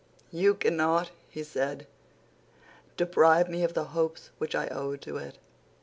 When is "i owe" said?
4.55-4.95